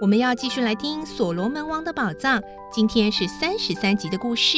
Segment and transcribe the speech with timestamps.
[0.00, 2.40] 我们要继续来听《所罗门王的宝藏》。
[2.72, 4.56] 今天是三十三集的故事。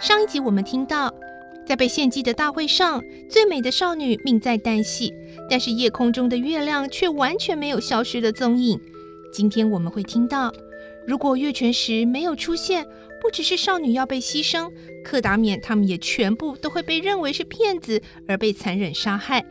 [0.00, 1.12] 上一集我们听到，
[1.66, 5.12] 在被献祭的大会上，最美的少女命在旦夕，
[5.50, 8.80] 但是夜空中的月亮却完全没有消失的踪影。
[9.32, 10.52] 今天我们会听到，
[11.04, 12.86] 如果月全食没有出现，
[13.20, 14.70] 不只是少女要被牺牲，
[15.04, 19.44] 克达免他们也全部都会被认为是骗子而被残忍杀害。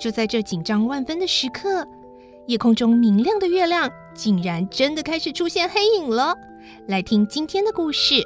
[0.00, 1.86] 就在这紧张万分的时刻，
[2.50, 6.36] 夜空中明亮的月亮竟然真的开始出现黑影了。
[6.88, 8.14] 来听今天的故事，《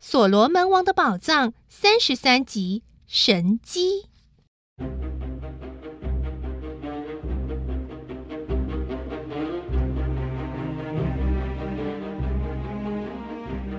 [0.00, 4.06] 所罗门王的宝藏》三十三集神机。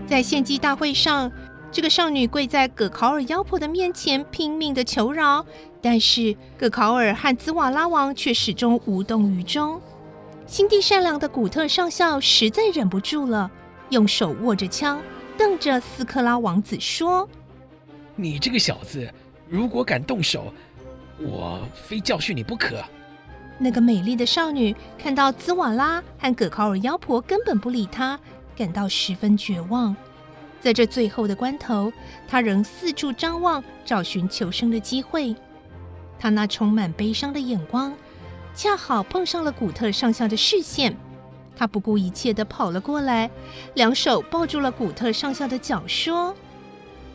[0.09, 1.31] 在献祭大会上，
[1.71, 5.45] 这个少女跪在葛考尔妖婆的面前，拼命地求饶。
[5.83, 9.79] 但是葛考尔和兹瓦拉王却始终无动于衷。
[10.47, 13.51] 心地善良的古特上校实在忍不住了，
[13.89, 14.99] 用手握着枪，
[15.37, 17.29] 瞪着斯克拉王子说
[18.17, 19.07] ：“你这个小子，
[19.47, 20.51] 如果敢动手，
[21.19, 22.83] 我非教训你不可。”
[23.59, 28.19] 那个美丽的少女看到兹瓦拉和葛考尔妖婆根本不理她。
[28.59, 29.95] 感到十分绝望，
[30.59, 31.93] 在这最后的关头，
[32.27, 35.33] 他仍四处张望，找寻求生的机会。
[36.19, 37.95] 他那充满悲伤的眼光，
[38.53, 40.97] 恰好碰上了古特上校的视线。
[41.55, 43.31] 他不顾一切地跑了过来，
[43.75, 46.35] 两手抱住了古特上校的脚，说：“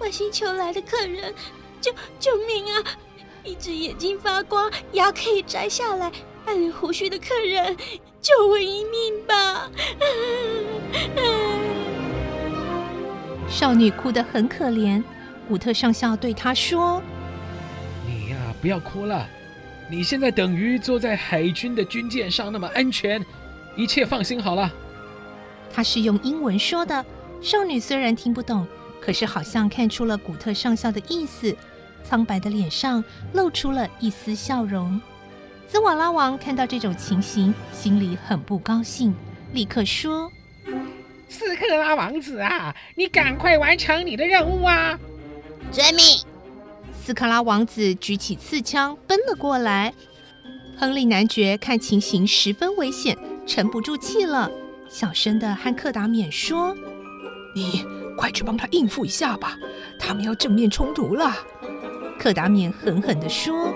[0.01, 1.35] 外星球来的客人，
[1.79, 2.83] 救救命啊！
[3.45, 6.11] 一只眼睛发光、牙可以摘下来、
[6.47, 7.77] 爱留胡须的客人。”
[8.25, 9.71] 救我一命吧！
[13.47, 15.03] 少女哭得很可怜。
[15.47, 17.03] 古特上校对她说
[18.09, 19.29] ：“你呀，不要哭了。
[19.91, 23.23] 你现在等于坐在海军的军舰上，那么安全，
[23.77, 24.73] 一切放心好了。”
[25.71, 27.05] 他是用英文说的。
[27.43, 28.67] 少女虽然听不懂，
[29.03, 31.55] 可是好像看出了古特上校的意思，
[32.03, 33.05] 苍白的脸上
[33.35, 34.99] 露出了一丝笑容。
[35.75, 39.13] 兹瓦拉王看到这种情形，心里很不高兴，
[39.53, 40.31] 立刻说
[41.29, 44.97] ：“斯克拉王子啊，你赶快完成你的任务啊！”
[45.73, 46.05] 遵命。
[46.93, 49.93] 斯克拉王子举起刺枪奔了过来。
[50.79, 54.49] 亨利男爵看情形十分危险，沉不住气了，
[54.89, 56.73] 小声的和克达免说
[57.53, 57.85] ：“你
[58.17, 59.59] 快去帮他应付一下吧，
[59.99, 61.35] 他们要正面冲突了。”
[62.17, 63.75] 克达免狠狠地说。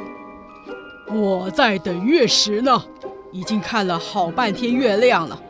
[1.10, 2.84] 我在等月食呢，
[3.32, 5.40] 已经看了好半天月亮了，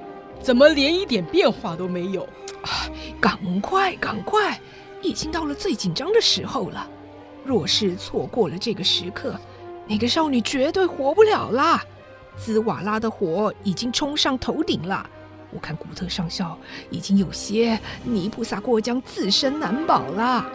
[0.41, 2.23] 怎么连一点变化都没有？
[2.63, 2.89] 啊，
[3.21, 4.61] 赶快，赶快，
[5.03, 6.89] 已经到了最紧张的时候了。
[7.45, 9.35] 若是错过了这个时刻，
[9.87, 11.81] 那个少女绝对活不了了。
[12.37, 15.05] 兹瓦拉的火已经冲上头顶了，
[15.51, 16.57] 我看古特上校
[16.91, 20.47] 已经有些泥菩萨过江，自身难保了。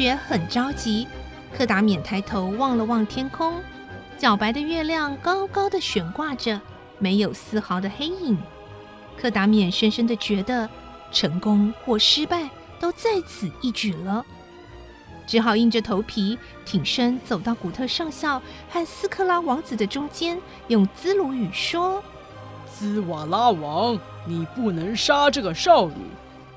[0.00, 1.06] 男爵很着急，
[1.54, 3.60] 克达免抬头望了望天空，
[4.18, 6.58] 皎白的月亮高高的悬挂着，
[6.98, 8.38] 没有丝毫的黑影。
[9.14, 10.66] 克达免深深的觉得，
[11.12, 12.48] 成功或失败
[12.78, 14.24] 都在此一举了，
[15.26, 22.02] 只好硬着头皮挺身走到古特上校和斯克拉王子的中间，用兹鲁语说
[22.72, 25.96] ：“兹瓦拉王，你不能杀这个少女，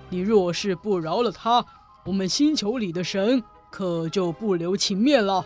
[0.08, 1.66] 你若是不饶了她。”
[2.06, 5.46] 我们星球里的神可就不留情面了。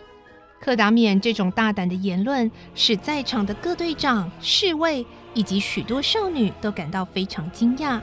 [0.60, 8.00] 克达冕这种大胆的言论，使在场的各队长、侍卫以及许多少女都感到非常惊讶。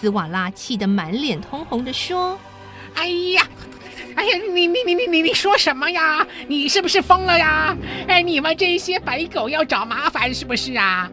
[0.00, 2.36] 兹瓦拉气得满脸通红地说
[2.94, 3.46] ：“哎呀，
[4.16, 6.26] 哎呀，你你你你你你说什么呀？
[6.48, 7.76] 你是不是疯了呀？
[8.08, 11.08] 哎，你们这些白狗要找麻烦是不是啊？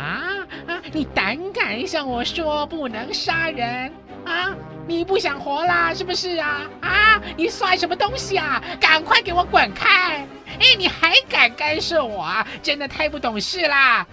[0.00, 0.34] 啊
[0.66, 0.82] 啊！
[0.92, 3.92] 你胆敢向我说不能杀人
[4.24, 4.54] 啊？”
[4.84, 6.68] 你不想活啦，是不是啊？
[6.80, 7.22] 啊！
[7.36, 8.60] 你算什么东西啊？
[8.80, 10.26] 赶快给我滚开！
[10.58, 12.44] 哎，你还敢干涉我啊？
[12.60, 14.04] 真的太不懂事啦！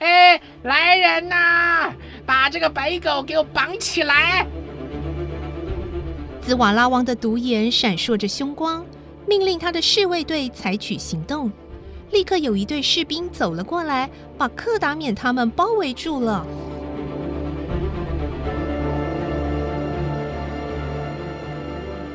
[0.00, 1.92] 哎，来人呐，
[2.26, 4.44] 把这个白狗给我绑起来！
[6.40, 8.84] 兹瓦拉王的独眼闪烁着凶光，
[9.24, 11.50] 命令他的侍卫队采取行动。
[12.10, 16.44] 立刻有一队士兵走了过来，把克达免他们包围住了。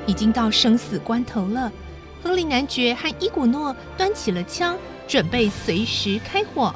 [0.05, 1.71] 已经到生死关头了，
[2.21, 4.77] 亨利男爵和伊古诺端起了枪，
[5.07, 6.73] 准备随时开火。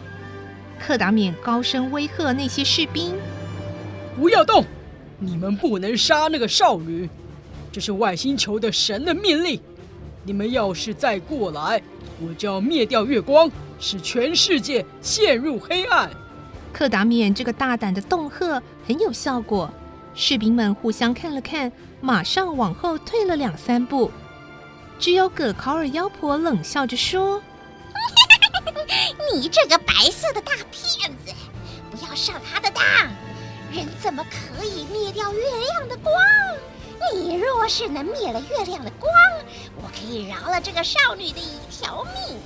[0.80, 3.14] 克达免高声威吓那些士兵
[4.16, 4.64] ：“不要动！
[5.20, 7.10] 你们不能杀那个少女，
[7.72, 9.60] 这是外星球的神的命令。
[10.24, 11.82] 你们要是再过来，
[12.22, 13.50] 我就要灭掉月光，
[13.80, 16.10] 使全世界陷入黑暗。”
[16.72, 19.72] 克达免这个大胆的恫吓很有效果。
[20.14, 21.72] 士兵们互相看了看，
[22.02, 24.12] 马上往后退了两三步。
[25.00, 27.42] 只有葛考尔妖婆冷笑着说
[29.34, 31.34] ：“你这个白色的大骗子，
[31.92, 32.84] 不要上他的当！
[33.72, 36.14] 人怎么可以灭掉月亮的光？
[37.14, 39.12] 你若是能灭了月亮的光，
[39.76, 42.38] 我可以饶了这个少女的一条命。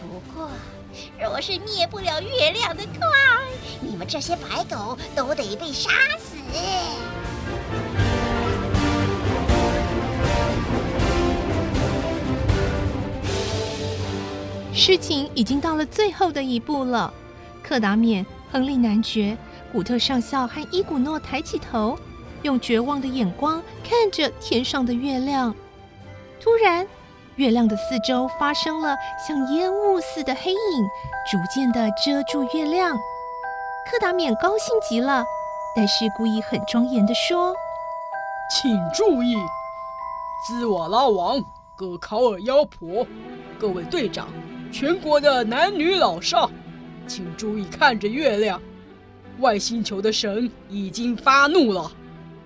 [0.00, 0.50] 不过……”
[1.18, 3.10] 若是灭不了月亮的光，
[3.80, 6.36] 你们这些白狗都得被杀死。
[14.84, 17.14] 事情已经到了最后的一步了。
[17.62, 19.38] 克达冕、亨利男爵、
[19.70, 21.96] 古特上校和伊古诺抬起头，
[22.42, 25.54] 用绝望的眼光看着天上的月亮。
[26.40, 26.84] 突然，
[27.36, 30.58] 月亮的四周发生了像烟雾似的黑影，
[31.30, 32.96] 逐渐地遮住月亮。
[33.88, 35.24] 克达冕高兴极了，
[35.76, 37.54] 但是故意很庄严地说
[38.50, 39.36] ：“请注意，
[40.48, 41.40] 兹瓦拉王、
[41.76, 43.06] 葛考尔妖婆、
[43.60, 44.26] 各位队长、
[44.72, 46.50] 全国的男女老少，
[47.06, 48.60] 请注意看着月亮。
[49.38, 51.92] 外星球的神已经发怒了，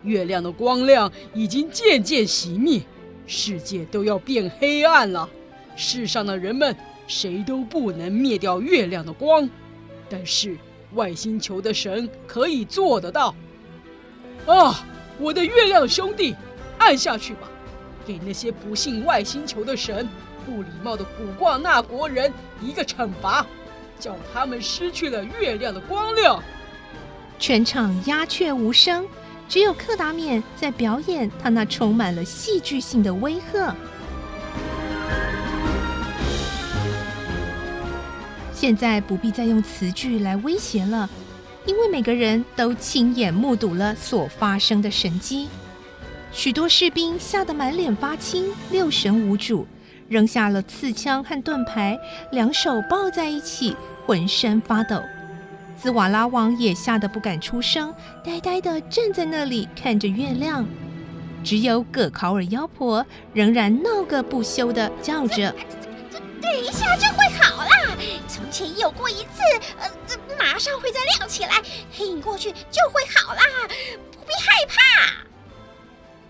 [0.03, 2.83] 月亮的光亮已经渐渐熄灭。”
[3.29, 5.29] 世界都要变黑暗了，
[5.77, 6.77] 世上的人们
[7.09, 9.49] 谁都不能灭掉月亮的光，
[10.09, 10.57] 但是
[10.95, 13.35] 外星球的神可以做得到。
[14.47, 14.85] 啊，
[15.19, 16.37] 我的月亮兄弟，
[16.79, 17.49] 按下去吧，
[18.07, 20.09] 给那些不信外星球的神、
[20.47, 22.33] 不礼貌的古挂那国人
[22.63, 23.45] 一个惩罚，
[23.99, 26.43] 叫他们失去了月亮的光亮。
[27.39, 29.07] 全场鸦雀无声。
[29.49, 33.73] 只有克达冕在表演他那充满了戏剧性的威吓。
[38.53, 41.09] 现在不必再用词句来威胁了，
[41.65, 45.49] 因为每个人都亲眼目睹了所发生的神迹。
[46.33, 49.65] 许多士兵吓得满脸发青，六神无主，
[50.09, 51.99] 扔下了刺枪和盾牌，
[52.31, 53.77] 两手抱在一起，
[54.07, 55.03] 浑身发抖。
[55.79, 57.95] 兹瓦拉王也吓得不敢出声，
[58.25, 60.67] 呆呆地站在那里看着月亮。
[61.45, 65.55] 只有葛考尔妖婆仍然闹个不休地叫着
[66.43, 67.97] ：“等一下就会好啦！
[68.27, 69.43] 从前有过一次，
[69.79, 69.89] 呃，
[70.39, 73.43] 马上会再亮起来，黑影过去就会好啦，
[74.13, 74.33] 不必。”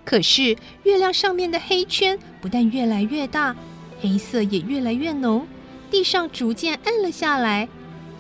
[0.07, 3.57] 可是月亮上面的黑圈不但越来越大，
[4.01, 5.45] 黑色也越来越浓，
[5.91, 7.69] 地上逐渐暗了下来。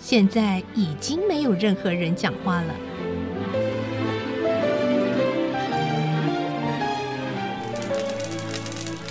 [0.00, 2.74] 现在已经没有任何人讲话了。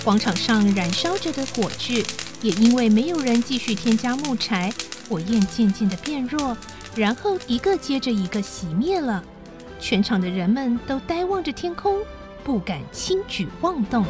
[0.04, 2.06] 广场上燃烧着的火炬，
[2.42, 4.72] 也因为没有人继续添加木柴，
[5.10, 6.56] 火焰渐渐的变弱，
[6.94, 9.24] 然后一个接着一个熄灭了。
[9.80, 12.00] 全场的人们都呆望着天空，
[12.46, 14.06] 不敢轻举妄动。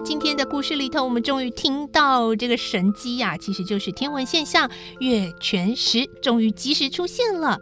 [0.00, 7.58] 今天的故事里头，我们终于听到这个神机呀，其实就是天文现象月全食，终于及时出现了。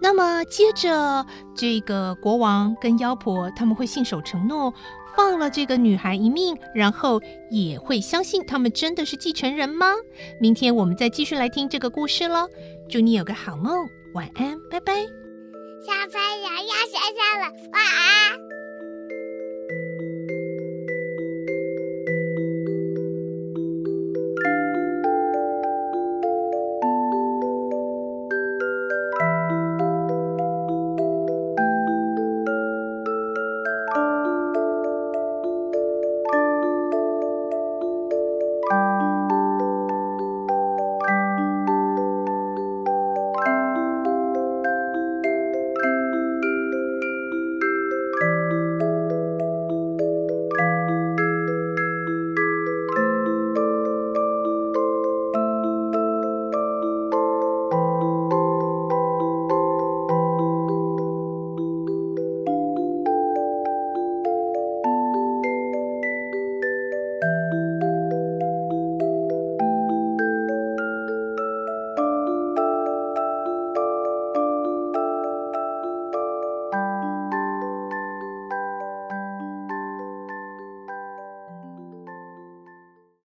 [0.00, 4.72] 那么，接着这个国王跟妖婆他们会信守承诺，
[5.16, 7.20] 放了这个女孩一命，然后
[7.50, 9.92] 也会相信他们真的是继承人吗？
[10.40, 12.48] 明天我们再继续来听这个故事喽。
[12.88, 14.94] 祝你有个好梦，晚安，拜拜。
[15.84, 18.51] 小朋友要睡觉了，晚安。